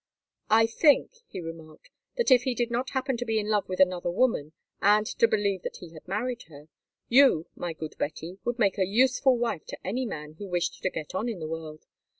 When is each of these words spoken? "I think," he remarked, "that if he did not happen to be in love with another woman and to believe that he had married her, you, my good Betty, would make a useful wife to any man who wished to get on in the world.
"I 0.49 0.65
think," 0.65 1.11
he 1.27 1.39
remarked, 1.39 1.91
"that 2.17 2.31
if 2.31 2.41
he 2.41 2.55
did 2.55 2.71
not 2.71 2.89
happen 2.89 3.17
to 3.17 3.23
be 3.23 3.37
in 3.37 3.49
love 3.49 3.69
with 3.69 3.79
another 3.79 4.09
woman 4.09 4.53
and 4.81 5.05
to 5.05 5.27
believe 5.27 5.61
that 5.61 5.77
he 5.77 5.93
had 5.93 6.07
married 6.07 6.41
her, 6.47 6.69
you, 7.07 7.45
my 7.55 7.73
good 7.73 7.93
Betty, 7.99 8.39
would 8.43 8.57
make 8.57 8.79
a 8.79 8.87
useful 8.87 9.37
wife 9.37 9.67
to 9.67 9.85
any 9.87 10.07
man 10.07 10.37
who 10.39 10.47
wished 10.47 10.81
to 10.81 10.89
get 10.89 11.13
on 11.13 11.29
in 11.29 11.37
the 11.37 11.45
world. 11.47 11.85